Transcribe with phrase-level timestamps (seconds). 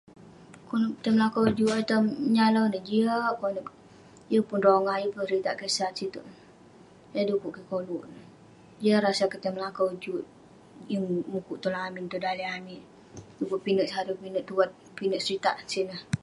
[0.69, 5.23] Konep tai melakau lak juk ayuk tai menyalau ineh, jiak konep..yeng pun rongah, yeng pun
[5.27, 10.23] seritak kesat sitouk..yah dukuk kik koluk ineh..jiak rasa kik tai melakau juk,
[10.91, 11.03] yeng
[11.35, 16.01] mukuk tong lamin, tong daleh amik..dukuk pinek saru, pinek tuat, pinek seritak sineh..